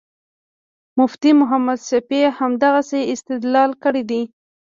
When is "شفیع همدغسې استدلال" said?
1.89-3.71